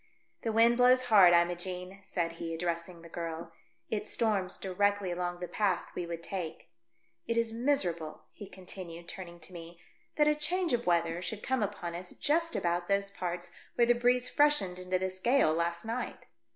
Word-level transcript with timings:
"The 0.41 0.51
wind 0.51 0.77
blows 0.77 1.03
hard, 1.09 1.31
Imogene," 1.31 1.99
said 2.03 2.31
he, 2.31 2.55
addressing 2.55 3.03
the 3.03 3.07
girl." 3.07 3.53
It 3.91 4.07
storms 4.07 4.57
directly 4.57 5.11
along 5.11 5.39
the 5.41 5.47
path 5.47 5.91
we 5.93 6.07
would 6.07 6.23
take. 6.23 6.69
It 7.27 7.37
is 7.37 7.53
miser 7.53 7.95
able," 7.95 8.23
he 8.31 8.47
continued, 8.49 9.07
turning 9.07 9.39
to 9.41 9.53
me," 9.53 9.79
that 10.15 10.27
a 10.27 10.33
change 10.33 10.73
of 10.73 10.87
weather 10.87 11.21
should 11.21 11.43
come 11.43 11.61
upon 11.61 11.93
us 11.93 12.13
just 12.15 12.55
about 12.55 12.87
those 12.87 13.11
parts 13.11 13.51
where 13.75 13.85
the 13.85 13.93
breeze 13.93 14.27
freshened 14.27 14.79
into 14.79 14.97
this 14.97 15.19
gale 15.19 15.53
last 15.53 15.85
night. 15.85 16.25